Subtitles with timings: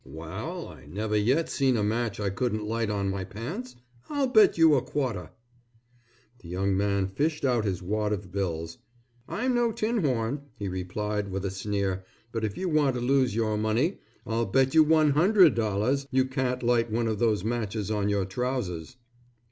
[0.03, 3.75] "Wal I never yet seen a match I couldn't light on my pants.
[4.09, 5.29] I'll bet you a quarter."
[6.39, 8.79] The young man fished out his wad of bills.
[9.27, 12.03] "I'm no tin horn," he replied, with a sneer.
[12.31, 16.91] "But if you want to lose your money, I'll bet you $100 you can't light
[16.91, 18.97] one of those matches on your trousers."